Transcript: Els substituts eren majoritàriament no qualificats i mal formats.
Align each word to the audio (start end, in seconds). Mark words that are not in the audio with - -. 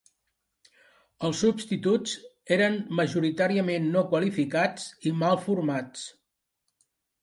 Els 1.29 1.41
substituts 1.45 2.15
eren 2.59 2.79
majoritàriament 3.03 3.89
no 3.99 4.07
qualificats 4.17 4.93
i 5.13 5.17
mal 5.23 5.43
formats. 5.49 6.13